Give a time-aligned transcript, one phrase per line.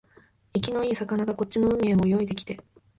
[0.55, 2.57] 生きのいい魚がこっちの海へも泳いできて、